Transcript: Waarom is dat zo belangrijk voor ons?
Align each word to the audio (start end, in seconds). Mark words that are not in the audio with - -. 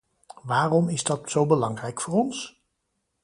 Waarom 0.41 0.89
is 0.89 1.03
dat 1.03 1.29
zo 1.31 1.45
belangrijk 1.45 2.01
voor 2.01 2.13
ons? 2.13 2.61